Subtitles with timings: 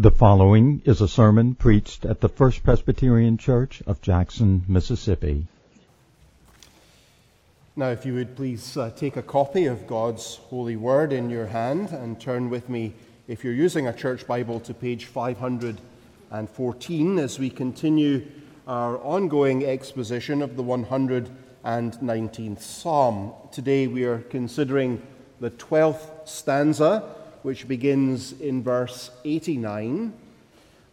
[0.00, 5.48] The following is a sermon preached at the First Presbyterian Church of Jackson, Mississippi.
[7.74, 11.46] Now, if you would please uh, take a copy of God's holy word in your
[11.46, 12.92] hand and turn with me,
[13.26, 18.24] if you're using a church Bible, to page 514 as we continue
[18.68, 23.32] our ongoing exposition of the 119th Psalm.
[23.50, 25.02] Today we are considering
[25.40, 27.16] the 12th stanza
[27.48, 30.12] which begins in verse 89.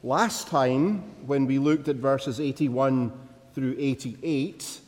[0.03, 3.11] Last time, when we looked at verses 81
[3.53, 4.79] through 88,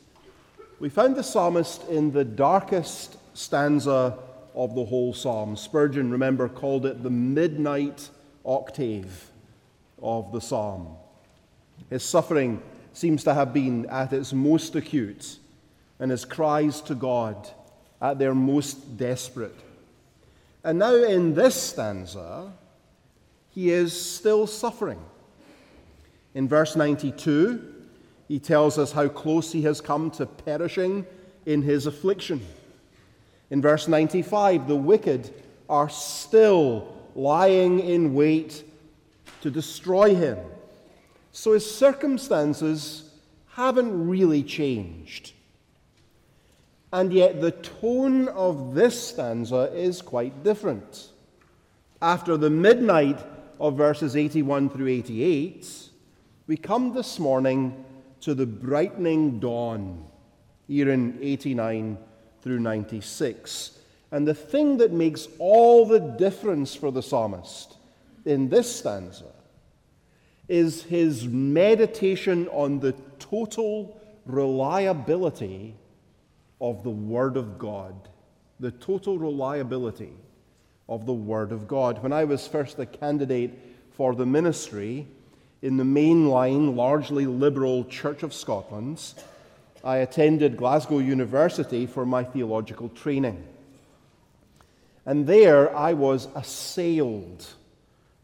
[0.80, 4.18] we found the psalmist in the darkest stanza
[4.56, 5.58] of the whole psalm.
[5.58, 8.12] Spurgeon, remember, called it the midnight
[8.46, 9.30] octave
[10.02, 10.96] of the psalm.
[11.90, 12.62] His suffering
[12.94, 15.38] seems to have been at its most acute,
[16.00, 17.50] and his cries to God
[18.02, 19.67] at their most desperate.
[20.64, 22.52] And now in this stanza,
[23.50, 25.00] he is still suffering.
[26.34, 27.74] In verse 92,
[28.28, 31.06] he tells us how close he has come to perishing
[31.46, 32.46] in his affliction.
[33.50, 35.34] In verse 95, the wicked
[35.70, 38.64] are still lying in wait
[39.42, 40.38] to destroy him.
[41.32, 43.10] So his circumstances
[43.52, 45.34] haven't really changed.
[46.98, 51.10] And yet, the tone of this stanza is quite different.
[52.02, 53.20] After the midnight
[53.60, 55.90] of verses 81 through 88,
[56.48, 57.86] we come this morning
[58.22, 60.06] to the brightening dawn,
[60.68, 62.00] here in 89
[62.42, 63.78] through 96.
[64.10, 67.78] And the thing that makes all the difference for the psalmist
[68.26, 69.34] in this stanza
[70.48, 75.76] is his meditation on the total reliability
[76.60, 77.94] of the Word of God,
[78.60, 80.14] the total reliability
[80.90, 82.02] of the Word of God.
[82.02, 83.52] When I was first a candidate
[83.92, 85.08] for the ministry
[85.62, 89.02] in the mainline, largely liberal Church of Scotland,
[89.84, 93.46] I attended Glasgow University for my theological training.
[95.06, 97.46] And there I was assailed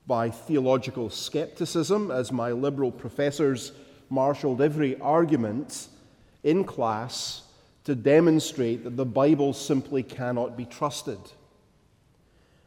[0.05, 3.71] by theological skepticism as my liberal professors
[4.09, 5.87] marshaled every argument
[6.43, 7.43] in class
[7.85, 11.19] to demonstrate that the Bible simply cannot be trusted.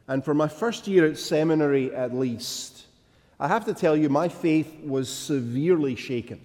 [0.08, 2.86] And for my first year at seminary, at least,
[3.40, 6.40] I have to tell you, my faith was severely shaken.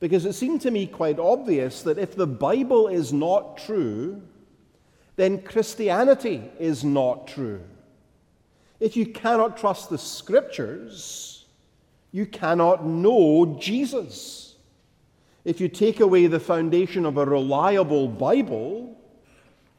[0.00, 4.22] Because it seemed to me quite obvious that if the Bible is not true,
[5.16, 7.62] then Christianity is not true.
[8.80, 11.44] If you cannot trust the Scriptures,
[12.12, 14.49] you cannot know Jesus.
[15.44, 18.96] If you take away the foundation of a reliable Bible,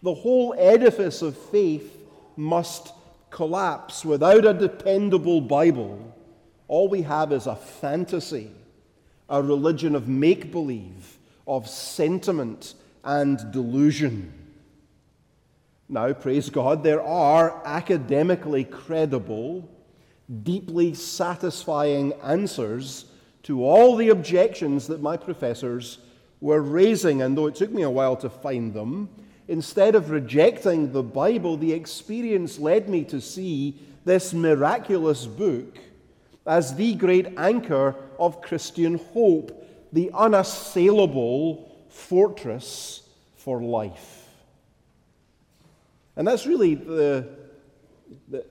[0.02, 1.98] the whole edifice of faith
[2.36, 2.94] must
[3.30, 4.04] collapse.
[4.04, 6.16] Without a dependable Bible,
[6.68, 8.50] all we have is a fantasy,
[9.30, 12.74] a religion of make believe, of sentiment
[13.04, 14.34] and delusion.
[15.88, 19.70] Now, praise God, there are academically credible,
[20.44, 23.06] deeply satisfying answers
[23.44, 26.00] to all the objections that my professors
[26.40, 27.22] were raising.
[27.22, 29.10] And though it took me a while to find them,
[29.48, 35.78] instead of rejecting the Bible, the experience led me to see this miraculous book
[36.46, 43.04] as the great anchor of Christian hope, the unassailable fortress
[43.36, 44.28] for life.
[46.16, 47.30] And that's really the,
[48.30, 48.46] the,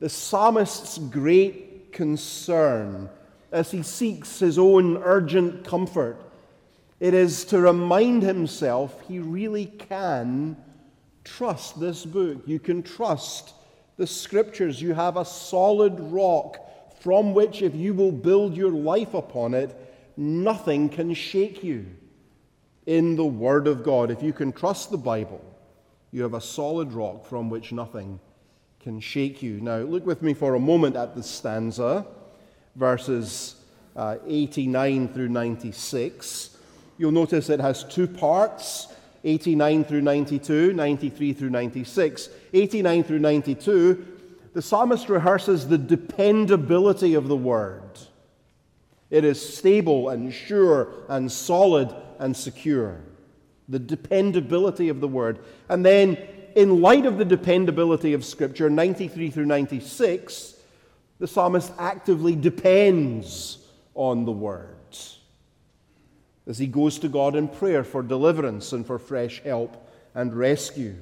[0.00, 3.08] the psalmist's great concern
[3.56, 6.20] as he seeks his own urgent comfort.
[7.00, 10.58] It is to remind himself he really can
[11.24, 12.42] trust this book.
[12.44, 13.54] You can trust
[13.96, 14.82] the scriptures.
[14.82, 16.58] You have a solid rock
[17.00, 19.74] from which, if you will build your life upon it,
[20.18, 21.86] nothing can shake you
[22.84, 24.10] in the Word of God.
[24.10, 25.42] If you can trust the Bible,
[26.12, 28.20] you have a solid rock from which nothing
[28.80, 29.62] can shake you.
[29.62, 32.06] Now, look with me for a moment at the stanza
[32.76, 33.56] verses
[33.96, 36.56] uh, 89 through 96.
[36.98, 38.88] You'll notice it has two parts
[39.24, 42.28] 89 through 92, 93 through 96.
[42.52, 44.06] 89 through 92,
[44.52, 47.82] the psalmist rehearses the dependability of the word.
[49.10, 53.00] It is stable and sure and solid and secure.
[53.68, 55.40] The dependability of the word.
[55.68, 56.16] And then,
[56.54, 60.55] in light of the dependability of Scripture, 93 through 96,
[61.18, 63.58] the psalmist actively depends
[63.94, 64.76] on the word
[66.46, 70.94] as he goes to God in prayer for deliverance and for fresh help and rescue.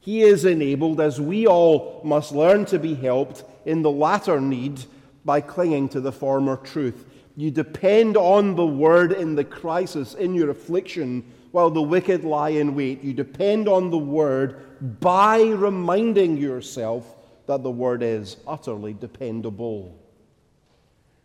[0.00, 4.84] He is enabled, as we all must learn to be helped in the latter need,
[5.24, 7.06] by clinging to the former truth.
[7.34, 12.50] You depend on the word in the crisis, in your affliction, while the wicked lie
[12.50, 13.02] in wait.
[13.02, 17.13] You depend on the word by reminding yourself
[17.46, 19.98] that the word is utterly dependable.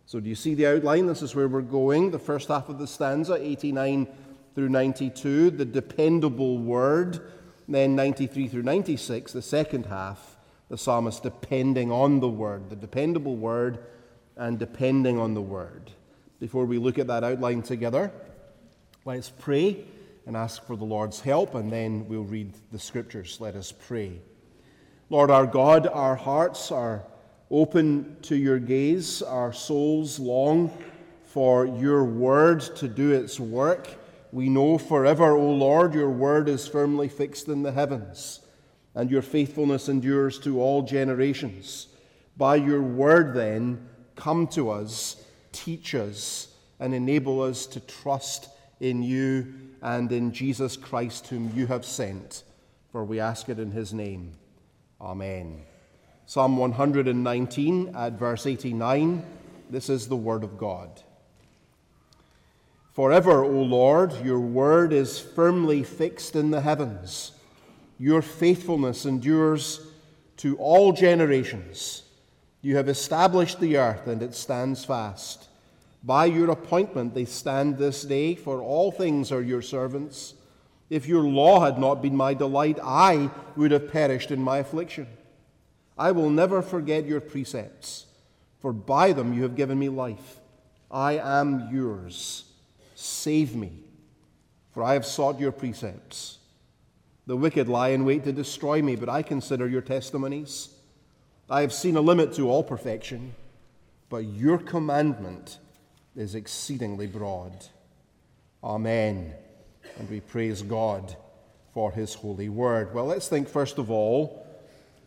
[0.05, 1.05] So, do you see the outline?
[1.05, 2.11] This is where we're going.
[2.11, 4.07] The first half of the stanza, 89
[4.55, 7.21] through 92, the dependable word.
[7.67, 10.37] Then 93 through 96, the second half,
[10.69, 13.77] the psalmist depending on the word, the dependable word,
[14.35, 15.91] and depending on the word.
[16.39, 18.11] Before we look at that outline together,
[19.05, 19.85] let's pray
[20.25, 23.37] and ask for the Lord's help, and then we'll read the scriptures.
[23.39, 24.21] Let us pray.
[25.11, 27.03] Lord our God, our hearts are
[27.49, 30.71] open to your gaze, our souls long
[31.23, 33.87] for your word to do its work.
[34.31, 38.41] We know forever, O Lord, your word is firmly fixed in the heavens,
[38.93, 41.87] and your faithfulness endures to all generations.
[42.37, 49.01] By your word, then, come to us, teach us, and enable us to trust in
[49.01, 52.43] you and in Jesus Christ, whom you have sent.
[52.91, 54.33] For we ask it in his name.
[55.01, 55.61] Amen.
[56.25, 59.23] Psalm 119 at verse 89.
[59.69, 61.01] This is the word of God.
[62.93, 67.31] Forever, O Lord, your word is firmly fixed in the heavens.
[67.97, 69.87] Your faithfulness endures
[70.37, 72.03] to all generations.
[72.61, 75.47] You have established the earth, and it stands fast.
[76.03, 80.33] By your appointment they stand this day, for all things are your servants.
[80.89, 85.07] If your law had not been my delight, I would have perished in my affliction.
[85.97, 88.05] I will never forget your precepts,
[88.59, 90.39] for by them you have given me life.
[90.89, 92.45] I am yours.
[92.95, 93.71] Save me,
[94.73, 96.39] for I have sought your precepts.
[97.27, 100.69] The wicked lie in wait to destroy me, but I consider your testimonies.
[101.49, 103.35] I have seen a limit to all perfection,
[104.09, 105.59] but your commandment
[106.15, 107.67] is exceedingly broad.
[108.63, 109.33] Amen.
[109.99, 111.15] And we praise God
[111.73, 112.93] for his holy word.
[112.93, 114.47] Well, let's think first of all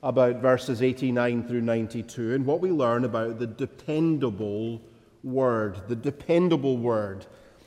[0.02, 4.82] about verses 89 through 92 and what we learn about the dependable
[5.24, 5.80] word.
[5.88, 7.24] The dependable word.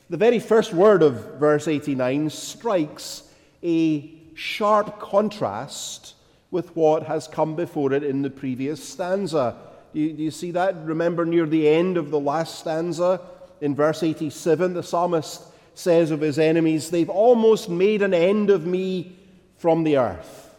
[0.08, 3.24] The very first word of verse 89 strikes
[3.64, 6.14] a sharp contrast
[6.52, 9.58] with what has come before it in the previous stanza.
[9.96, 10.76] Do you, do you, see that?
[10.86, 13.20] Remember near the end of the last stanza,
[13.62, 15.42] in verse 87, the psalmist
[15.76, 19.16] says of his enemies, They've almost made an end of me
[19.58, 20.56] from the earth.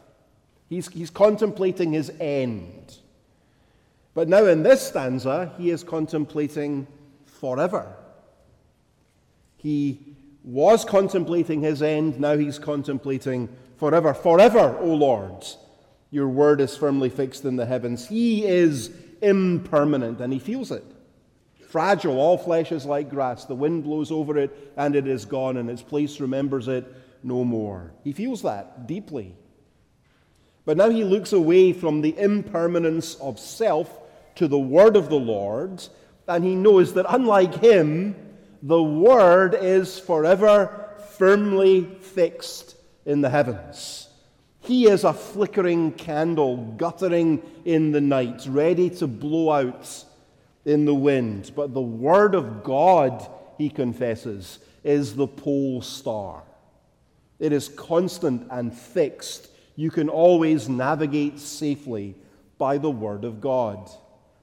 [0.69, 2.99] He's, he's contemplating his end.
[4.15, 6.87] But now in this stanza, he is contemplating
[7.25, 7.95] forever.
[9.57, 14.15] He was contemplating his end, now he's contemplating forever.
[14.15, 15.45] Forever, O Lord,
[16.11, 18.09] your word is firmly fixed in the heavens.
[18.09, 18.91] He is
[19.21, 20.85] impermanent, and he feels it.
[21.77, 23.45] Fragile, all flesh is like grass.
[23.45, 26.91] The wind blows over it, and it is gone, and its place remembers it
[27.23, 27.93] no more.
[28.03, 29.37] He feels that deeply.
[30.65, 33.91] But now he looks away from the impermanence of self
[34.37, 35.87] to the word of the Lord,
[36.27, 38.17] and he knows that unlike him,
[38.63, 42.75] the word is forever firmly fixed
[43.05, 44.09] in the heavens.
[44.61, 50.06] He is a flickering candle guttering in the night, ready to blow out
[50.67, 51.53] in the wind.
[51.57, 53.27] But the word of God,
[53.57, 56.43] he confesses, is the pole star.
[57.39, 62.15] It is constant and fixed you can always navigate safely
[62.57, 63.91] by the Word of God.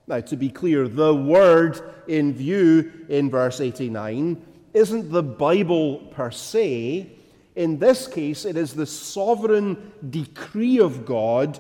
[0.06, 6.30] Now, to be clear, the Word in view in verse 89 isn't the Bible per
[6.30, 7.12] se.
[7.56, 11.60] In this case, it is the sovereign decree of God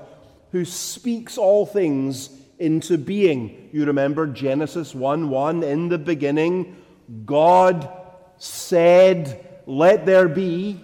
[0.51, 2.29] who speaks all things
[2.63, 3.69] into being.
[3.73, 6.77] You remember Genesis 1 1 in the beginning,
[7.25, 7.89] God
[8.37, 10.79] said, Let there be,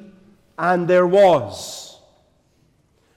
[0.58, 1.98] and there was.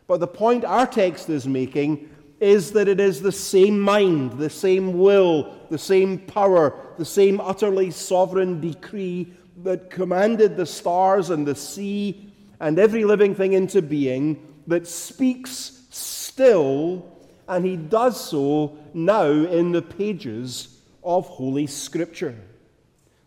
[0.07, 4.51] But the point our text is making is that it is the same mind, the
[4.51, 11.47] same will, the same power, the same utterly sovereign decree that commanded the stars and
[11.47, 17.12] the sea and every living thing into being that speaks still,
[17.49, 22.37] and he does so now in the pages of Holy Scripture.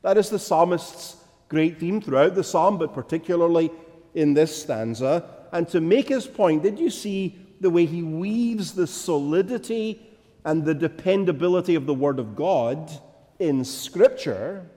[0.02, 1.18] That is the psalmist's
[1.50, 3.72] great theme throughout the psalm, but particularly
[4.14, 5.26] in this stanza.
[5.52, 10.02] And to make his point, did you see the way he weaves the solidity
[10.44, 12.92] and the dependability of the Word of God
[13.40, 14.70] in Scripture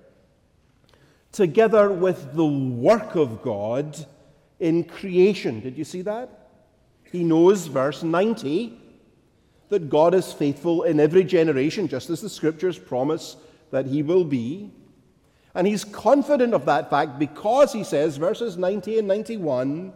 [1.32, 4.06] together with the work of God
[4.58, 5.60] in creation?
[5.60, 6.48] Did you see that?
[7.12, 8.78] He knows, verse 90,
[9.68, 13.36] that God is faithful in every generation, just as the scriptures promise
[13.70, 14.70] that he will be.
[15.54, 19.92] And he's confident of that fact because he says, verses 90 and 91,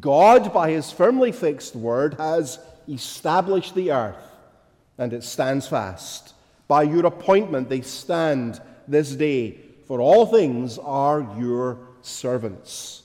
[0.00, 2.58] God, by his firmly fixed word, has
[2.88, 4.22] established the earth,
[4.98, 6.34] and it stands fast.
[6.68, 13.02] By your appointment, they stand this day, for all things are your servants.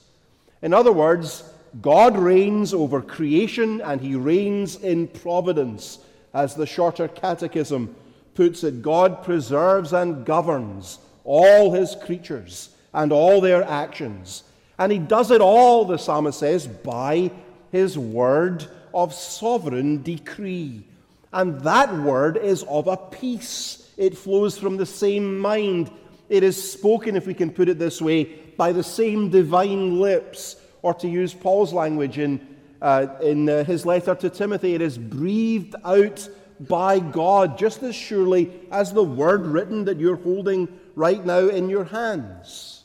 [0.62, 1.47] In other words,
[1.80, 5.98] God reigns over creation and he reigns in providence.
[6.34, 7.94] As the shorter catechism
[8.34, 14.44] puts it, God preserves and governs all his creatures and all their actions.
[14.78, 17.30] And he does it all, the psalmist says, by
[17.72, 20.84] his word of sovereign decree.
[21.32, 23.90] And that word is of a piece.
[23.96, 25.90] It flows from the same mind.
[26.28, 28.24] It is spoken, if we can put it this way,
[28.56, 30.56] by the same divine lips.
[30.82, 32.46] Or to use Paul's language in,
[32.80, 36.28] uh, in uh, his letter to Timothy, it is breathed out
[36.60, 41.68] by God just as surely as the word written that you're holding right now in
[41.68, 42.84] your hands.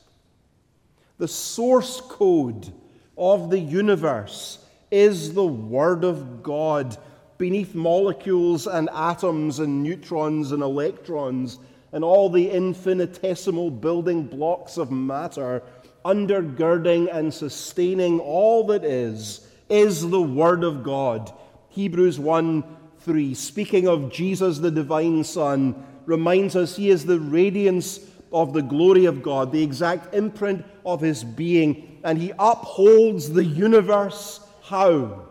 [1.17, 2.71] The source code
[3.17, 4.59] of the universe
[4.91, 6.97] is the Word of God
[7.38, 11.59] beneath molecules and atoms and neutrons and electrons
[11.91, 15.63] and all the infinitesimal building blocks of matter,
[16.05, 21.31] undergirding and sustaining all that is, is the Word of God.
[21.69, 22.63] Hebrews 1
[23.00, 28.00] 3, speaking of Jesus, the divine Son, reminds us he is the radiance
[28.31, 33.43] of the glory of God, the exact imprint of his being, and he upholds the
[33.43, 35.27] universe how?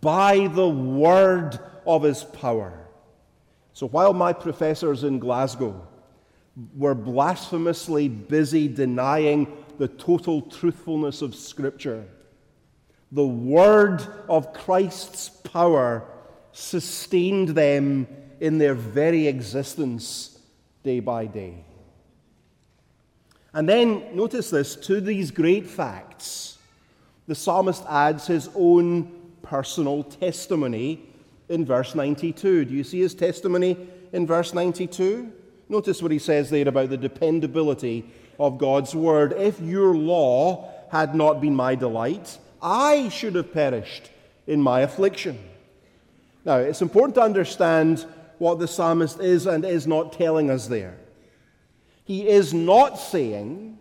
[0.00, 2.86] By the word of his power.
[3.72, 5.86] So while my professors in Glasgow
[6.76, 9.46] were blasphemously busy denying
[9.80, 12.04] the total truthfulness of Scripture,
[13.12, 16.04] the word of Christ's power
[16.52, 18.06] sustained them
[18.40, 20.38] in their very existence
[20.82, 21.64] day by day.
[23.54, 26.58] And then, notice this to these great facts
[27.26, 29.10] the psalmist adds his own
[29.40, 31.00] personal testimony
[31.48, 32.66] in verse 92.
[32.66, 33.78] Do you see his testimony
[34.12, 35.32] in verse 92?
[35.70, 38.10] Notice what he says there about the dependability
[38.40, 39.34] of God's word.
[39.34, 44.10] If your law had not been my delight, I should have perished
[44.46, 45.38] in my affliction.
[46.44, 48.06] Now, it's important to understand
[48.38, 50.96] what the psalmist is and is not telling us there.
[52.04, 53.78] He is not saying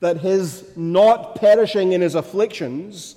[0.00, 3.16] that his not perishing in his afflictions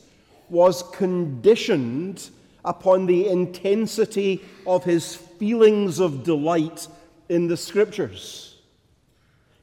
[0.50, 2.29] was conditioned
[2.65, 6.88] upon the intensity of his feelings of delight
[7.29, 8.50] in the scriptures.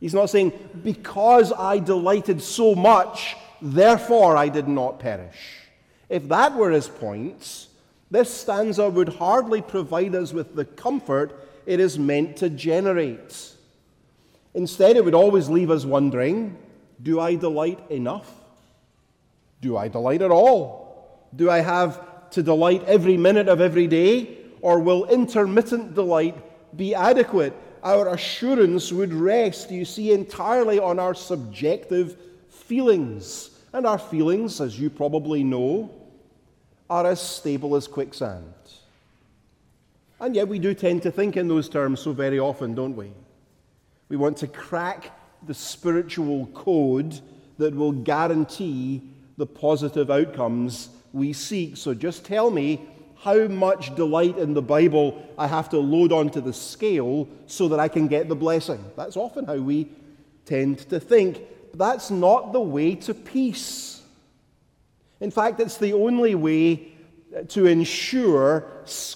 [0.01, 0.53] He's not saying,
[0.83, 5.69] because I delighted so much, therefore I did not perish.
[6.09, 7.67] If that were his point,
[8.11, 13.53] this stanza would hardly provide us with the comfort it is meant to generate.
[14.55, 16.57] Instead, it would always leave us wondering
[17.01, 18.29] do I delight enough?
[19.61, 21.29] Do I delight at all?
[21.37, 24.37] Do I have to delight every minute of every day?
[24.63, 26.37] Or will intermittent delight
[26.77, 27.55] be adequate?
[27.83, 32.17] Our assurance would rest, you see, entirely on our subjective
[32.49, 33.51] feelings.
[33.73, 35.91] And our feelings, as you probably know,
[36.89, 38.55] are as stable as quicksand.
[40.21, 43.13] And yet we do tend to think in those terms so very often, don't we?
[44.09, 45.13] We want to crack
[45.47, 47.21] the spiritual code
[47.59, 49.03] that will guarantee
[49.37, 51.77] the positive outcomes we seek.
[51.77, 52.81] So just tell me
[53.21, 57.81] how much delight in the Bible I have to load onto the scale so that
[57.81, 58.85] I can get the blessing.
[58.97, 59.91] That's often how we
[60.45, 61.41] tend to think.
[61.71, 64.03] But that's not the way to peace.
[65.21, 66.93] In fact, it's the only way
[67.49, 68.71] to ensure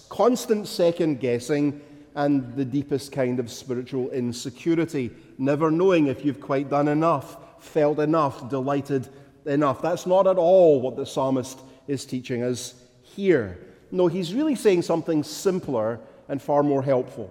[0.09, 1.81] constant second guessing
[2.15, 8.01] and the deepest kind of spiritual insecurity, never knowing if you've quite done enough, felt
[8.01, 9.09] enough, delighted
[9.47, 9.81] enough.
[9.81, 13.59] That's not at all what the psalmist is teaching us here.
[13.93, 17.31] No, he's really saying something simpler and far more helpful.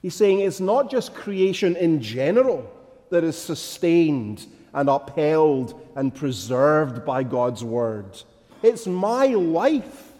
[0.00, 2.72] He's saying it's not just creation in general
[3.10, 8.20] that is sustained and upheld and preserved by God's word.
[8.62, 10.12] It's my life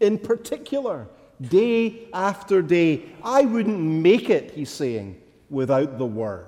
[0.00, 1.06] in particular
[1.40, 3.04] day after day.
[3.22, 5.20] I wouldn't make it, he's saying,
[5.50, 6.46] without the word.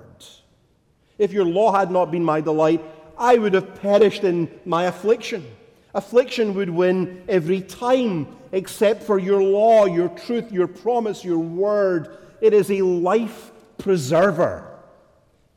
[1.17, 2.83] If your law had not been my delight,
[3.17, 5.45] I would have perished in my affliction.
[5.93, 12.17] Affliction would win every time, except for your law, your truth, your promise, your word.
[12.41, 14.79] It is a life preserver,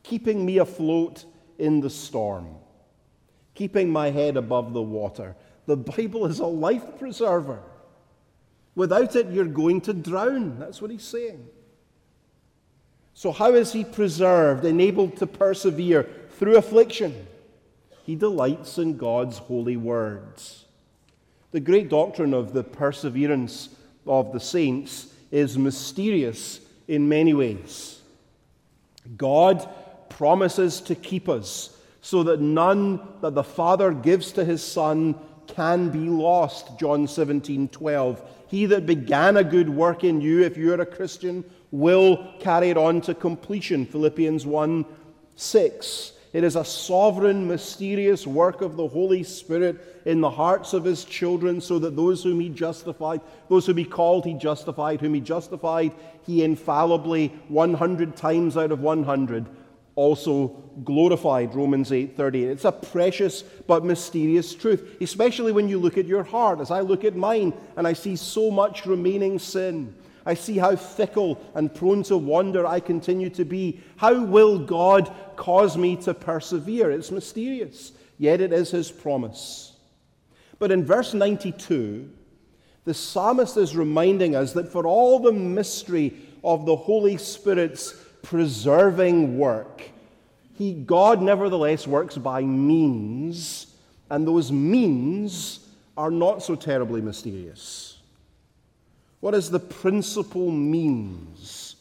[0.03, 1.25] keeping me afloat
[1.59, 2.57] in the storm,
[3.55, 5.37] keeping my head above the water.
[5.67, 7.63] The Bible is a life preserver.
[8.75, 10.59] Without it, you're going to drown.
[10.59, 11.47] That's what he's saying.
[13.15, 17.27] So, how is he preserved, enabled to persevere through affliction?
[18.05, 20.65] He delights in God's holy words.
[21.53, 23.69] The great doctrine of the perseverance
[24.07, 28.01] of the saints is mysterious in many ways.
[29.17, 29.69] God
[30.09, 35.15] promises to keep us so that none that the Father gives to his Son
[35.47, 36.79] can be lost.
[36.79, 38.23] John 17, 12.
[38.49, 42.77] He that began a good work in you, if you're a Christian, will carry it
[42.77, 43.87] on to completion.
[43.87, 44.85] Philippians 1,
[45.37, 46.13] 6.
[46.33, 51.05] It is a sovereign, mysterious work of the Holy Spirit in the hearts of his
[51.05, 53.21] children, so that those whom he justified,
[53.51, 55.93] those whom he called, he justified, whom he justified,
[56.25, 59.47] he infallibly, 100 times out of 100,
[59.95, 60.49] also
[60.85, 66.25] glorified romans 8.30 it's a precious but mysterious truth especially when you look at your
[66.25, 66.61] heart.
[66.61, 70.77] As i look at mine and i see so much remaining sin I see how
[70.77, 73.81] fickle and prone to wander I continue to be.
[73.97, 76.91] How will God cause me to persevere?
[76.91, 79.77] It's mysterious, yet it is His promise.
[80.59, 82.09] But in verse 92,
[82.85, 86.15] the psalmist is reminding us that for all the mystery
[86.45, 89.83] of the Holy Spirit's preserving work,
[90.55, 93.67] he, God nevertheless works by means,
[94.11, 97.99] and those means are not so terribly mysterious.
[99.23, 101.77] What is the principal means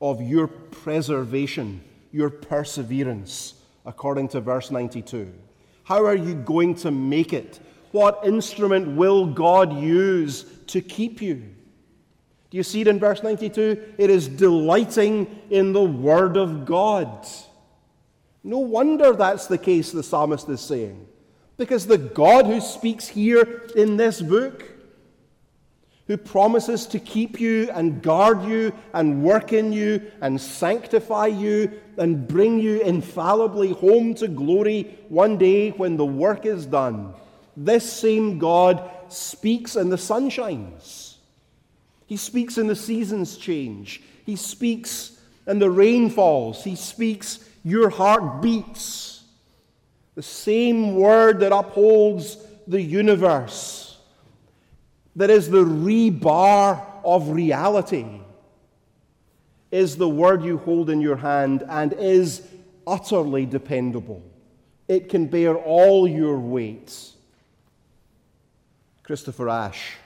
[0.00, 1.80] of your preservation,
[2.12, 5.32] your perseverance, according to verse 92?
[5.82, 7.58] How are you going to make it?
[7.90, 11.42] What instrument will God use to keep you?
[12.50, 13.94] Do you see it in verse 92?
[13.98, 17.26] It is delighting in the Word of God.
[18.44, 21.04] No wonder that's the case, the psalmist is saying.
[21.56, 24.79] Because the God who speaks here in this book
[26.10, 31.70] who promises to keep you and guard you and work in you and sanctify you
[31.98, 37.14] and bring you infallibly home to glory one day when the work is done.
[37.56, 41.18] This same God speaks and the sun shines.
[42.06, 44.02] He speaks and the seasons change.
[44.26, 46.64] He speaks and the rain falls.
[46.64, 49.22] He speaks, your heart beats.
[50.16, 53.89] The same word that upholds the universe
[55.16, 58.06] that is the rebar of reality,
[59.70, 62.42] is the word you hold in your hand and is
[62.86, 64.22] utterly dependable.
[64.88, 67.16] It can bear all your weights.
[69.02, 69.96] Christopher Ash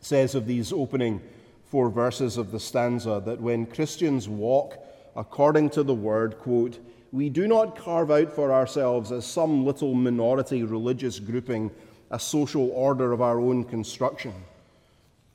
[0.00, 1.20] says of these opening
[1.64, 4.76] four verses of the stanza that when Christians walk
[5.16, 6.78] according to the word, quote,
[7.12, 11.70] we do not carve out for ourselves as some little minority religious grouping
[12.12, 14.34] a social order of our own construction.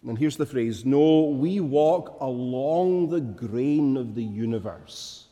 [0.07, 5.25] And here's the phrase No, we walk along the grain of the universe.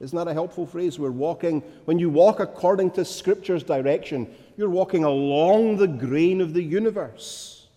[0.00, 0.98] Isn't that a helpful phrase?
[0.98, 6.54] We're walking, when you walk according to Scripture's direction, you're walking along the grain of
[6.54, 7.68] the universe.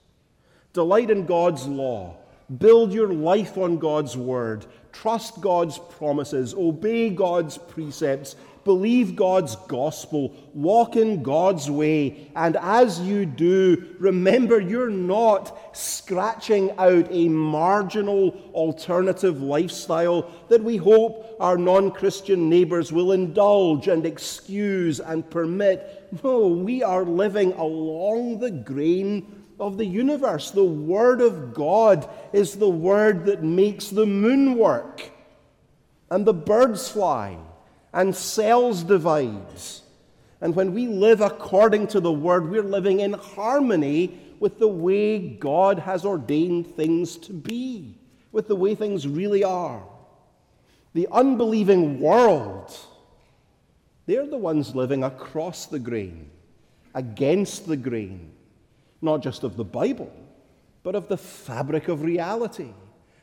[0.74, 2.16] Delight in God's law.
[2.58, 4.66] Build your life on God's word.
[5.02, 6.54] Trust God's promises.
[6.54, 14.60] Obey God's precepts believe God's gospel, walk in God's way, and as you do, remember
[14.60, 22.92] you're not scratching out a marginal alternative lifestyle that we hope our non Christian neighbors
[22.92, 26.10] will indulge and excuse and permit.
[26.24, 30.52] No, we are living along the grain of the universe.
[30.52, 35.12] The Word of God is the Word that makes the moon work
[36.10, 37.38] and the birds fly
[37.94, 39.82] and cells divides.
[40.42, 45.18] And when we live according to the Word, we're living in harmony with the way
[45.20, 47.98] God has ordained things to be,
[48.32, 49.84] with the way things really are.
[50.94, 52.78] The unbelieving world,
[54.06, 56.30] they're the ones living across the grain,
[56.94, 58.32] against the grain,
[59.02, 60.12] not just of the Bible,
[60.84, 62.72] but of the fabric of reality,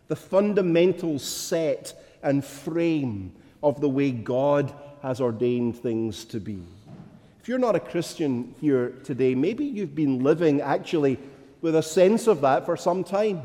[0.08, 3.32] the fundamental set and frame
[3.62, 6.62] of the way God has ordained things to be.
[7.40, 11.18] If you're not a Christian here today, maybe you've been living actually
[11.60, 13.42] with a sense of that for some time.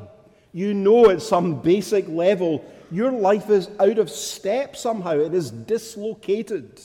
[0.54, 5.52] You know at some basic level your life is out of step somehow, it is
[5.52, 6.82] dislocated.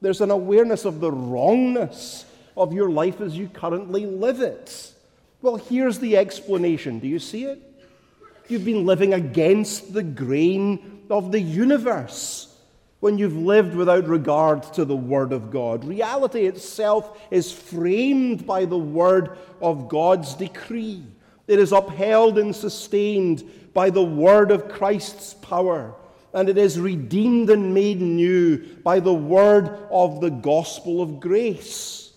[0.00, 2.24] There's an awareness of the wrongness
[2.60, 4.92] of your life as you currently live it.
[5.42, 6.98] Well, here's the explanation.
[6.98, 7.60] Do you see it?
[8.48, 12.54] You've been living against the grain of the universe
[13.00, 15.84] when you've lived without regard to the Word of God.
[15.84, 21.02] Reality itself is framed by the Word of God's decree.
[21.48, 23.42] It is upheld and sustained
[23.72, 25.94] by the word of Christ's power,
[26.32, 32.09] and it is redeemed and made new by the word of the gospel of grace.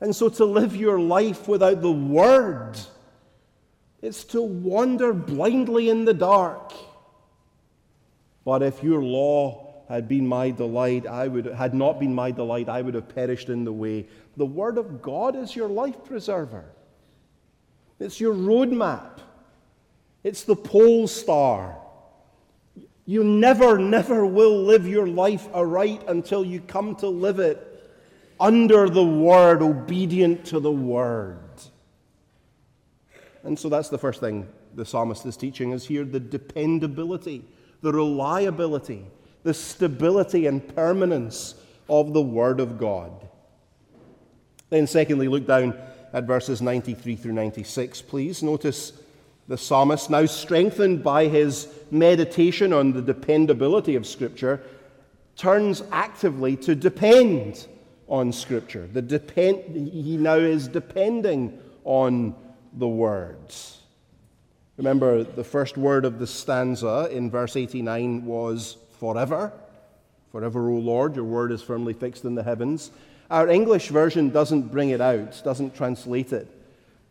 [0.00, 2.78] And so to live your life without the word,
[4.02, 6.72] it's to wander blindly in the dark.
[8.44, 12.68] But if your law had been my delight, I would had not been my delight,
[12.68, 14.06] I would have perished in the way.
[14.36, 16.64] The word of God is your life preserver.
[17.98, 19.20] It's your roadmap.
[20.22, 21.78] It's the pole star.
[23.06, 27.75] You never, never will live your life aright until you come to live it
[28.38, 31.38] under the Word, obedient to the Word.
[33.42, 37.44] And so that's the first thing the psalmist is teaching is here the dependability,
[37.80, 39.06] the reliability,
[39.42, 41.54] the stability and permanence
[41.88, 43.12] of the Word of God.
[44.68, 45.78] Then, secondly, look down
[46.12, 48.42] at verses 93 through 96, please.
[48.42, 48.92] Notice
[49.48, 54.60] the psalmist, now strengthened by his meditation on the dependability of Scripture,
[55.36, 57.66] turns actively to depend
[58.08, 58.88] on Scripture.
[58.92, 62.34] The depend, he now is depending on
[62.72, 63.80] the words.
[64.76, 69.52] Remember, the first word of the stanza in verse 89 was forever.
[70.30, 72.90] Forever, O Lord, your word is firmly fixed in the heavens.
[73.30, 76.48] Our English version doesn't bring it out, doesn't translate it.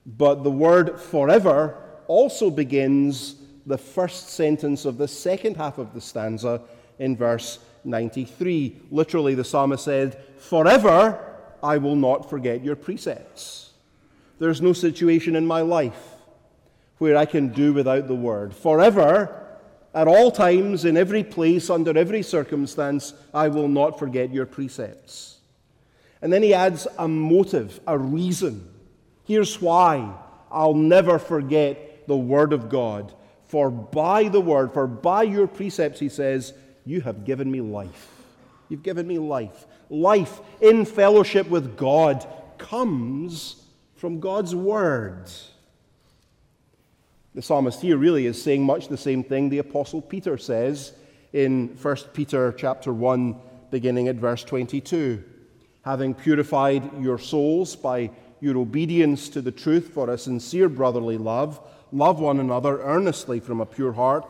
[0.06, 1.76] But the word forever
[2.08, 6.62] also begins the first sentence of the second half of the stanza
[7.00, 8.82] in verse 93.
[8.92, 11.20] Literally, the psalmist said, Forever
[11.62, 13.72] I will not forget your precepts.
[14.40, 16.16] There's no situation in my life
[16.98, 18.54] where I can do without the word.
[18.54, 19.46] Forever,
[19.94, 25.38] at all times, in every place, under every circumstance, I will not forget your precepts.
[26.22, 28.70] And then he adds a motive, a reason.
[29.24, 30.14] Here's why
[30.52, 33.14] I'll never forget the Word of God.
[33.46, 36.54] For by the Word, for by your precepts, he says,
[36.86, 38.12] you have given me life.
[38.70, 39.66] You've given me life.
[39.90, 42.26] Life in fellowship with God
[42.58, 43.64] comes
[43.96, 45.30] from God's Word.
[47.34, 50.94] The psalmist here really is saying much the same thing the apostle Peter says
[51.34, 53.36] in 1 Peter chapter 1
[53.72, 55.22] beginning at verse 22
[55.86, 61.60] having purified your souls by your obedience to the truth for a sincere brotherly love,
[61.92, 64.28] love one another earnestly from a pure heart,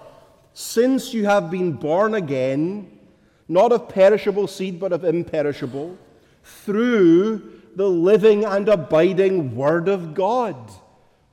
[0.56, 2.90] since you have been born again,
[3.50, 5.98] not of perishable seed, but of imperishable,
[6.44, 10.56] through the living and abiding Word of God.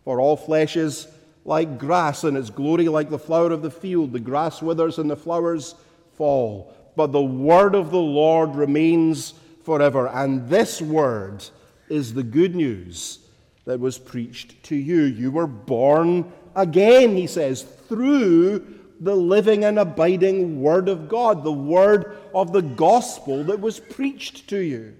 [0.05, 1.07] For all flesh is
[1.45, 4.13] like grass, and its glory like the flower of the field.
[4.13, 5.77] The grass withers and the flowers
[6.17, 10.09] fall, but the Word of the Lord remains forever.
[10.09, 11.45] And this word
[11.89, 13.21] is the good news
[13.67, 15.03] that was preached to you.
[15.03, 21.53] You were born again, he says, through the living and abiding Word of God, the
[21.53, 24.95] Word of the gospel that was preached to you.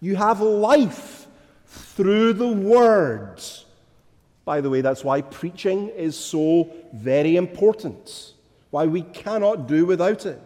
[0.00, 1.26] You have life
[1.64, 3.40] through the Word.
[4.44, 8.34] By the way, that's why preaching is so very important,
[8.68, 10.42] why we cannot do without it.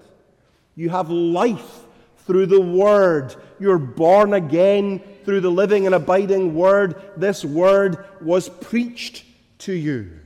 [0.76, 1.80] You have life
[2.18, 3.34] through the Word.
[3.58, 7.02] You're born again through the living and abiding Word.
[7.16, 9.24] This Word was preached
[9.58, 10.20] to you.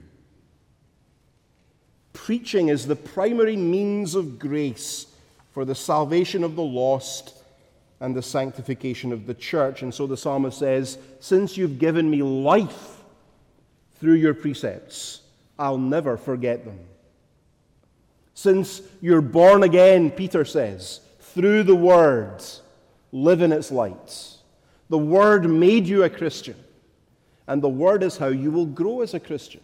[2.25, 5.07] Preaching is the primary means of grace
[5.53, 7.43] for the salvation of the lost
[8.01, 9.83] and the sanctification of the church.
[9.83, 13.03] And so the psalmist says, Since you've given me life
[13.99, 15.23] through your precepts,
[15.59, 16.79] I'll never forget them.
[18.35, 22.43] Since you're born again, Peter says, through the Word,
[23.11, 24.35] live in its light.
[24.91, 26.57] The Word made you a Christian,
[27.47, 29.63] and the Word is how you will grow as a Christian.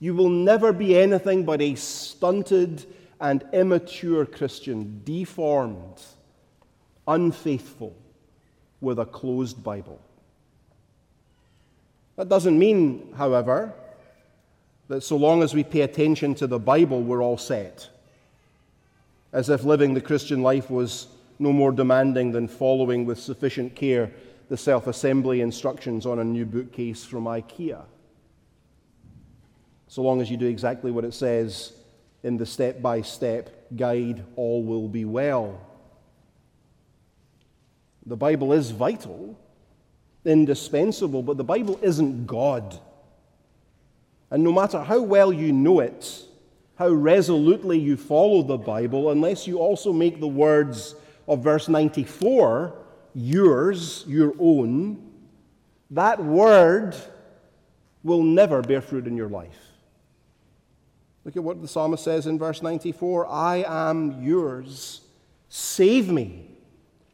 [0.00, 2.84] You will never be anything but a stunted
[3.20, 6.00] and immature Christian, deformed,
[7.06, 7.96] unfaithful,
[8.80, 10.00] with a closed Bible.
[12.16, 13.72] That doesn't mean, however,
[14.88, 17.88] that so long as we pay attention to the Bible, we're all set
[19.32, 21.08] as if living the Christian life was
[21.38, 24.10] no more demanding than following with sufficient care
[24.48, 27.82] the self assembly instructions on a new bookcase from IKEA.
[29.88, 31.72] So long as you do exactly what it says
[32.22, 35.60] in the step by step guide, all will be well.
[38.06, 39.38] The Bible is vital,
[40.24, 42.78] indispensable, but the Bible isn't God.
[44.30, 46.22] And no matter how well you know it,
[46.76, 50.94] how resolutely you follow the Bible unless you also make the words
[51.26, 52.74] of verse 94
[53.14, 55.02] yours, your own.
[55.90, 56.94] That word
[58.02, 59.67] will never bear fruit in your life.
[61.28, 65.02] Look at what the psalmist says in verse 94 I am yours.
[65.50, 66.46] Save me,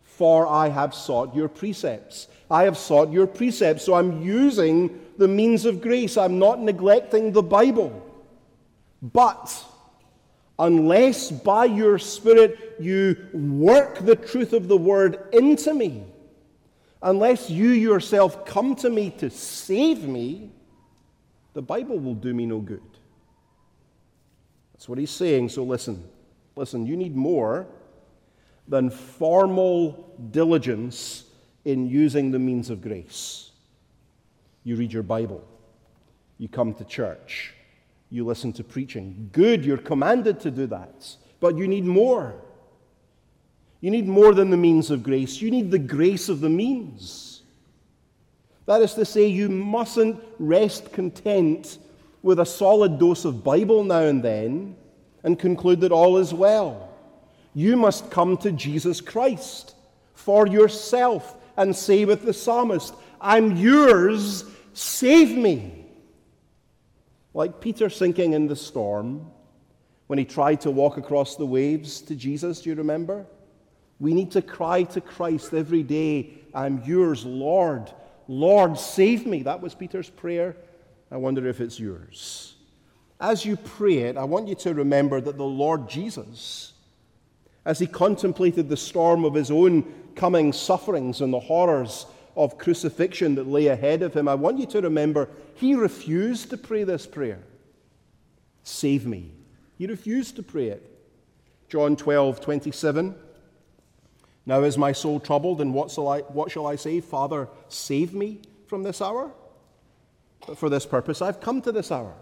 [0.04, 2.28] for I have sought your precepts.
[2.48, 6.16] I have sought your precepts, so I'm using the means of grace.
[6.16, 8.08] I'm not neglecting the Bible.
[9.02, 9.52] But
[10.60, 16.04] unless by your Spirit you work the truth of the word into me,
[17.02, 20.52] unless you yourself come to me to save me,
[21.52, 22.93] the Bible will do me no good.
[24.84, 25.48] That's what he's saying.
[25.48, 26.06] So listen,
[26.56, 27.66] listen, you need more
[28.68, 31.24] than formal diligence
[31.64, 33.52] in using the means of grace.
[34.62, 35.42] You read your Bible,
[36.36, 37.54] you come to church,
[38.10, 39.30] you listen to preaching.
[39.32, 41.16] Good, you're commanded to do that.
[41.40, 42.34] But you need more.
[43.80, 45.40] You need more than the means of grace.
[45.40, 47.40] You need the grace of the means.
[48.66, 51.78] That is to say, you mustn't rest content
[52.24, 54.74] with a solid dose of Bible now and then
[55.22, 56.88] and conclude that all is well.
[57.52, 59.74] You must come to Jesus Christ
[60.14, 65.84] for yourself and say with the psalmist, I'm yours, save me.
[67.34, 69.30] Like Peter sinking in the storm
[70.06, 73.26] when he tried to walk across the waves to Jesus, do you remember?
[74.00, 77.92] We need to cry to Christ every day, I'm yours, Lord.
[78.28, 79.42] Lord, save me.
[79.42, 80.56] That was Peter's prayer
[81.14, 82.56] I wonder if it's yours.
[83.20, 86.72] As you pray it, I want you to remember that the Lord Jesus,
[87.64, 89.84] as he contemplated the storm of his own
[90.16, 94.66] coming sufferings and the horrors of crucifixion that lay ahead of him, I want you
[94.66, 97.38] to remember he refused to pray this prayer
[98.64, 99.30] Save me.
[99.78, 100.90] He refused to pray it.
[101.68, 103.14] John 12, 27.
[104.46, 107.00] Now is my soul troubled, and what shall I, what shall I say?
[107.00, 109.30] Father, save me from this hour?
[110.56, 112.14] For this purpose I've come to this hour.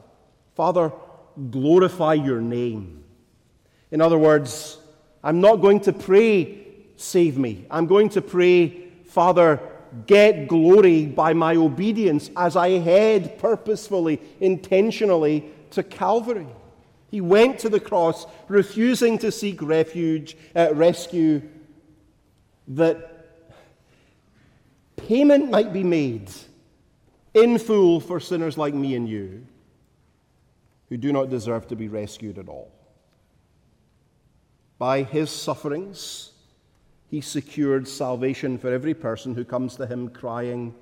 [0.55, 0.93] Father,
[1.51, 3.05] glorify your name.
[3.91, 4.79] In other words,
[5.23, 7.67] I'm not going to pray, save me.
[7.71, 9.61] I'm going to pray, Father,
[10.07, 16.47] get glory by my obedience as I head purposefully, intentionally to Calvary.
[17.11, 21.43] He went to the cross, refusing to seek refuge, uh, rescue,
[22.69, 23.27] that
[24.97, 26.31] payment might be made
[27.35, 29.47] in full for sinners like me and you
[30.89, 32.71] who do not deserve to be rescued at all.
[34.79, 36.33] By his sufferings,
[37.09, 40.75] he secured salvation for every person who comes to him crying,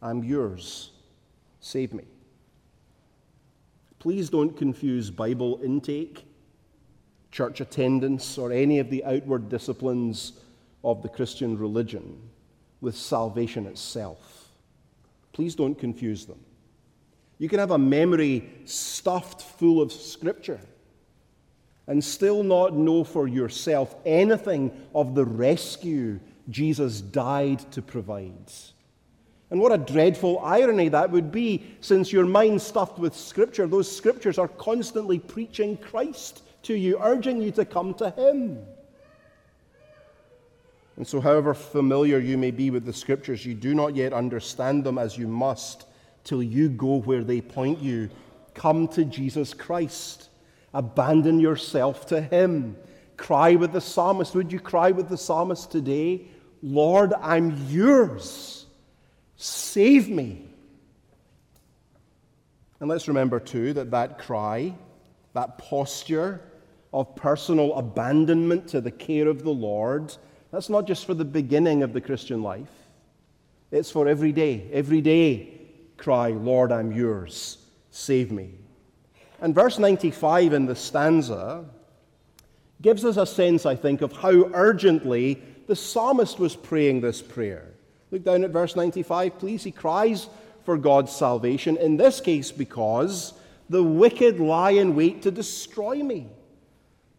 [0.00, 0.90] I'm yours,
[1.60, 2.04] save me.
[3.98, 6.24] Please don't confuse Bible intake,
[7.30, 10.32] church attendance, or any of the outward disciplines
[10.82, 12.20] of the Christian religion
[12.80, 14.41] with salvation itself.
[15.32, 16.38] Please don't confuse them.
[17.38, 20.60] You can have a memory stuffed full of Scripture
[21.86, 28.52] and still not know for yourself anything of the rescue Jesus died to provide.
[29.50, 33.94] And what a dreadful irony that would be, since your mind stuffed with Scripture, those
[33.94, 38.64] Scriptures are constantly preaching Christ to you, urging you to come to Him.
[41.02, 44.84] And so, however familiar you may be with the scriptures, you do not yet understand
[44.84, 45.84] them as you must
[46.22, 48.08] till you go where they point you.
[48.54, 50.28] Come to Jesus Christ.
[50.72, 52.76] Abandon yourself to Him.
[53.16, 54.36] Cry with the psalmist.
[54.36, 56.28] Would you cry with the psalmist today?
[56.62, 58.66] Lord, I'm yours.
[59.34, 60.46] Save me.
[62.78, 64.72] And let's remember, too, that that cry,
[65.32, 66.42] that posture
[66.92, 70.16] of personal abandonment to the care of the Lord,
[70.52, 72.68] that's not just for the beginning of the Christian life,
[73.72, 74.68] it's for every day.
[74.70, 75.48] Every day,
[75.96, 77.56] cry, Lord, I'm yours.
[77.90, 78.50] Save me.
[79.40, 81.64] And verse 95 in the stanza
[82.82, 87.72] gives us a sense, I think, of how urgently the psalmist was praying this prayer.
[88.10, 89.64] Look down at verse 95, please.
[89.64, 90.28] He cries
[90.64, 93.32] for God's salvation, in this case, because
[93.70, 96.28] the wicked lie in wait to destroy me.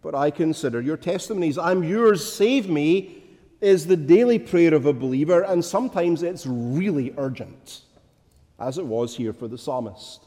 [0.04, 1.58] But I consider your testimonies.
[1.58, 3.23] I'm yours, save me
[3.64, 7.82] is the daily prayer of a believer, and sometimes it's really urgent,
[8.60, 10.26] as it was here for the psalmist.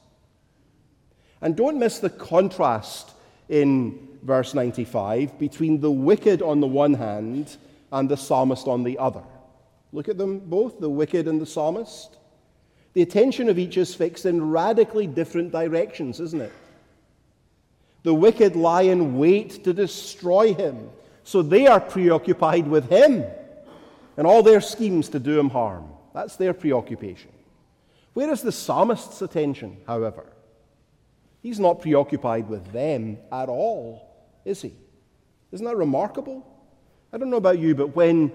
[1.43, 3.13] And don't miss the contrast
[3.49, 7.57] in verse 95 between the wicked on the one hand
[7.93, 9.23] and the psalmist on the other.
[9.93, 12.17] Look at them both, the wicked and the psalmist.
[12.95, 16.53] The attention of each is fixed in radically different directions, isn't it?
[18.03, 20.91] The wicked lie in wait to destroy him.
[21.27, 23.25] So they are preoccupied with him
[24.17, 25.89] and all their schemes to do him harm.
[26.15, 27.33] That's their preoccupation.
[28.15, 30.33] Where is the psalmist's attention, however?
[31.43, 34.09] He's not preoccupied with them at all,
[34.45, 34.73] is he?
[35.51, 36.47] Isn't that remarkable?
[37.13, 38.31] I don't know about you, but when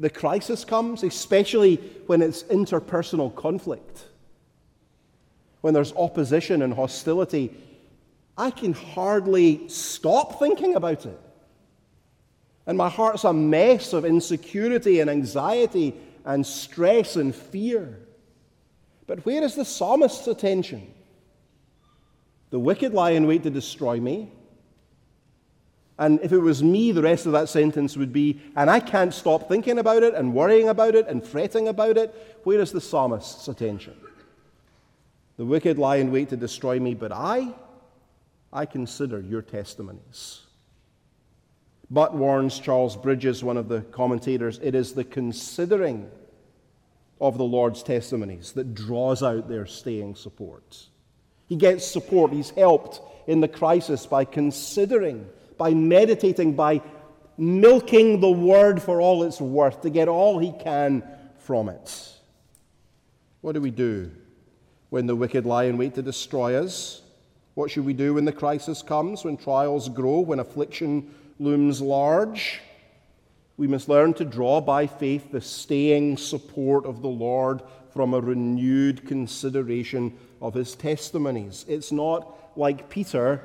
[0.00, 1.76] the crisis comes, especially
[2.08, 4.04] when it's interpersonal conflict,
[5.60, 7.54] when there's opposition and hostility,
[8.36, 11.20] I can hardly stop thinking about it.
[12.66, 18.00] And my heart's a mess of insecurity and anxiety and stress and fear.
[19.06, 20.92] But where is the psalmist's attention?
[22.50, 24.32] The wicked lie in wait to destroy me.
[25.98, 29.14] And if it was me, the rest of that sentence would be, and I can't
[29.14, 32.40] stop thinking about it and worrying about it and fretting about it.
[32.44, 33.96] Where is the psalmist's attention?
[35.38, 37.54] The wicked lie in wait to destroy me, but I,
[38.52, 40.45] I consider your testimonies.
[41.90, 46.10] But warns Charles Bridges, one of the commentators, it is the considering
[47.20, 50.86] of the Lord's testimonies that draws out their staying support.
[51.48, 56.82] He gets support, he's helped in the crisis by considering, by meditating, by
[57.38, 61.02] milking the word for all it's worth to get all he can
[61.38, 62.12] from it.
[63.40, 64.10] What do we do
[64.90, 67.02] when the wicked lie in wait to destroy us?
[67.54, 72.60] What should we do when the crisis comes, when trials grow, when affliction looms large?
[73.56, 78.20] We must learn to draw by faith the staying support of the Lord from a
[78.20, 81.64] renewed consideration of his testimonies.
[81.66, 83.40] It's not like Peter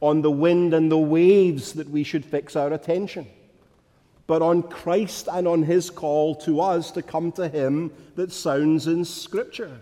[0.00, 3.26] on the wind and the waves that we should fix our attention,
[4.28, 8.86] but on Christ and on his call to us to come to him that sounds
[8.86, 9.80] in Scripture.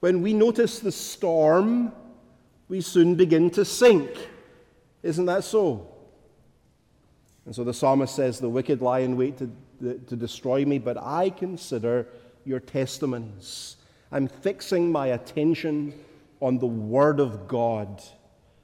[0.00, 1.92] When we notice the storm,
[2.68, 4.10] we soon begin to sink.
[5.02, 5.91] Isn't that so?
[7.44, 9.50] And so the psalmist says, The wicked lie in wait to,
[9.80, 12.06] to destroy me, but I consider
[12.44, 13.76] your testimonies.
[14.10, 15.94] I'm fixing my attention
[16.40, 18.02] on the Word of God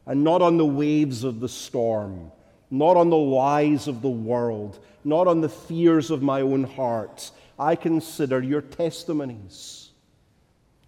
[0.06, 2.32] and not on the waves of the storm,
[2.70, 7.30] not on the lies of the world, not on the fears of my own heart.
[7.58, 9.90] I consider your testimonies.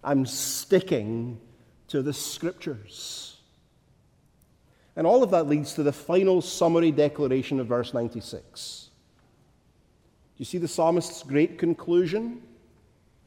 [0.03, 1.39] I'm sticking
[1.89, 3.30] to the Scriptures.
[5.01, 8.89] And all of that leads to the final summary declaration of verse 96.
[10.35, 12.43] Do you see the psalmist's great conclusion?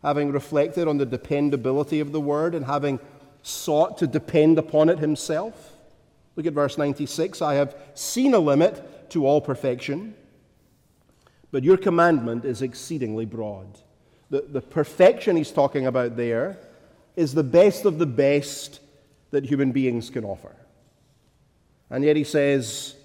[0.00, 3.00] Having reflected on the dependability of the word and having
[3.42, 5.72] sought to depend upon it himself.
[6.36, 10.14] Look at verse 96 I have seen a limit to all perfection,
[11.50, 13.80] but your commandment is exceedingly broad.
[14.30, 16.56] The, the perfection he's talking about there
[17.16, 18.78] is the best of the best
[19.32, 20.54] that human beings can offer.
[21.94, 22.96] And yet he says,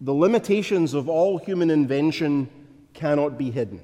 [0.00, 2.48] the limitations of all human invention
[2.94, 3.78] cannot be hidden.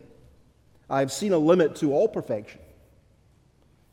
[0.88, 2.62] I've seen a limit to all perfection.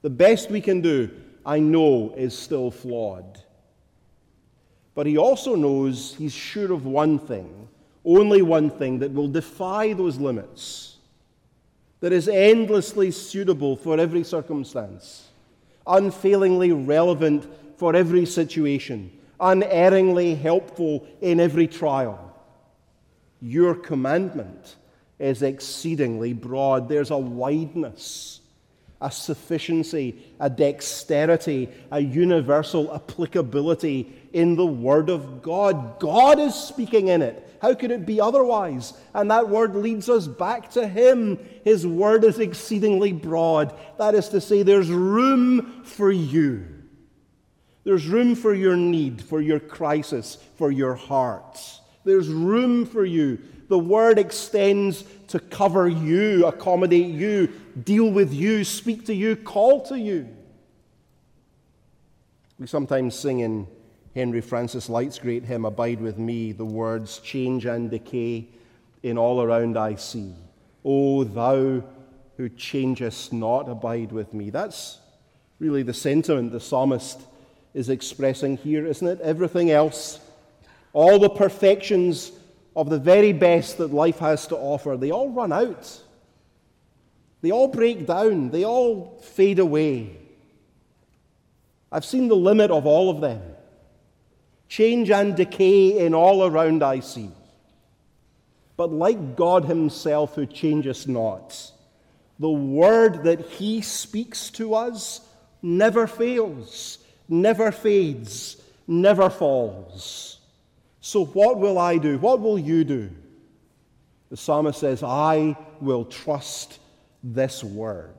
[0.03, 1.11] The best we can do,
[1.45, 3.43] I know, is still flawed.
[4.95, 7.67] But he also knows he's sure of one thing,
[8.05, 10.99] only one thing that will defy those limits,
[11.99, 15.27] that is endlessly suitable for every circumstance,
[15.85, 22.23] unfailingly relevant for every situation, unerringly helpful in every trial.
[23.41, 24.75] Your commandment
[25.19, 26.89] is exceedingly broad.
[26.89, 28.39] There's a wideness,
[29.01, 35.99] a sufficiency, a dexterity, a universal applicability in the Word of God.
[35.99, 37.43] God is speaking in it.
[37.61, 38.93] How could it be otherwise?
[39.15, 41.39] And that word leads us back to Him.
[41.63, 43.73] His Word is exceedingly broad.
[43.97, 46.76] That is to say, there's room for you.
[47.87, 51.79] There's room for your need, for your crisis, for your hearts.
[52.03, 53.39] There's room for you.
[53.69, 57.47] The word extends to cover you, accommodate you,
[57.85, 60.27] deal with you, speak to you, call to you.
[62.59, 63.65] We sometimes sing in
[64.13, 68.49] Henry Francis Lyte's great hymn, Abide with Me, the words change and decay
[69.01, 70.35] in all around I see.
[70.83, 71.85] O thou
[72.35, 74.49] who changest not, abide with me.
[74.49, 74.99] That's
[75.57, 77.21] really the sentiment the psalmist
[77.77, 79.21] is expressing here, isn't it?
[79.21, 80.19] Everything else,
[80.93, 82.31] all the perfections
[82.75, 86.01] of the very best that life has to offer, they all run out.
[87.41, 88.49] They all break down.
[88.49, 90.17] They all fade away.
[91.91, 93.43] I've seen the limit of all of them.
[94.67, 97.29] Change and decay in all around I see.
[98.75, 101.71] But like God Himself, who changes not,
[102.39, 105.21] the word that He speaks to us
[105.61, 106.97] never fails
[107.27, 110.39] never fades, never falls.
[111.01, 112.17] So, what will I do?
[112.17, 113.09] What will you do?
[114.29, 116.79] The psalmist says, I will trust
[117.23, 118.13] this word.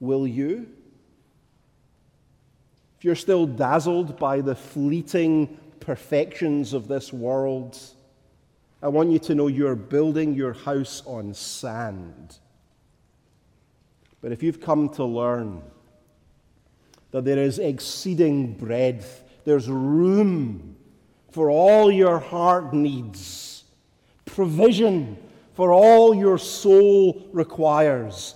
[0.00, 0.68] will you?
[2.98, 7.78] If you're still dazzled by the fleeting perfections of this world,
[8.82, 12.38] I want you to know you're building your house on sand.
[14.20, 15.62] But if you've come to learn
[17.12, 20.76] that there is exceeding breadth, there's room
[21.30, 23.64] for all your heart needs,
[24.24, 25.16] provision
[25.54, 28.34] for all your soul requires,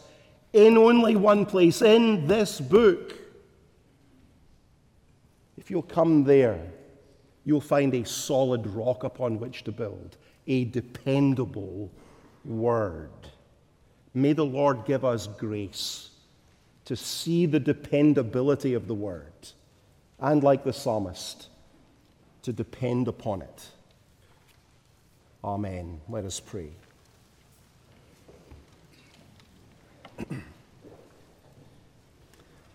[0.53, 3.15] in only one place, in this book.
[5.57, 6.61] If you'll come there,
[7.45, 11.91] you'll find a solid rock upon which to build, a dependable
[12.45, 13.11] word.
[14.13, 16.11] May the Lord give us grace
[16.87, 19.33] to see the dependability of the word,
[20.19, 21.49] and like the psalmist,
[22.43, 23.69] to depend upon it.
[25.45, 26.01] Amen.
[26.09, 26.71] Let us pray.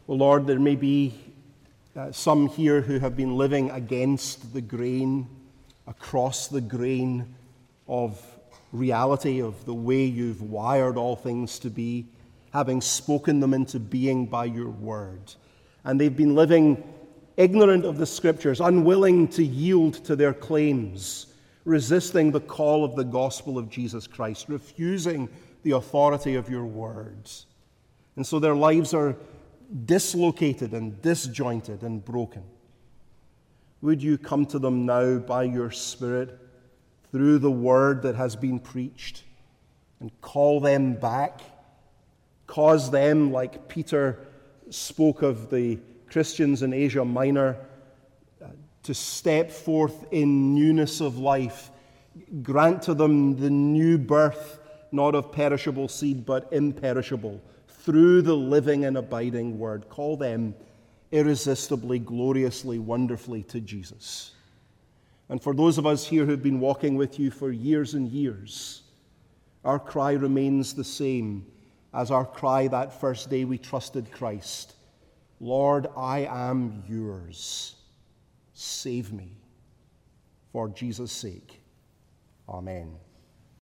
[0.08, 1.14] well, Lord, there may be
[1.96, 5.28] uh, some here who have been living against the grain,
[5.88, 7.34] across the grain
[7.88, 8.22] of
[8.74, 12.08] reality, of the way you've wired all things to be,
[12.52, 15.34] having spoken them into being by your word.
[15.84, 16.84] And they've been living
[17.38, 21.28] ignorant of the scriptures, unwilling to yield to their claims,
[21.66, 25.30] resisting the call of the gospel of Jesus Christ, refusing
[25.64, 27.46] the authority of your words.
[28.16, 29.16] And so their lives are
[29.86, 32.44] dislocated and disjointed and broken.
[33.82, 36.38] Would you come to them now by your Spirit
[37.12, 39.24] through the word that has been preached
[40.00, 41.42] and call them back?
[42.52, 44.20] Cause them, like Peter
[44.70, 45.80] spoke of the
[46.10, 47.56] Christians in Asia Minor,
[48.44, 48.48] uh,
[48.84, 51.72] to step forth in newness of life.
[52.44, 54.60] Grant to them the new birth,
[54.92, 59.88] not of perishable seed, but imperishable through the living and abiding Word.
[59.88, 60.54] Call them
[61.14, 64.32] irresistibly, gloriously, wonderfully to Jesus.
[65.30, 68.82] And for those of us here who've been walking with you for years and years,
[69.64, 71.46] our cry remains the same
[71.94, 74.76] as our cry that first day we trusted Christ
[75.42, 77.74] Lord, I am yours.
[78.54, 79.38] Save me
[80.52, 81.62] for Jesus' sake.
[82.48, 82.96] Amen.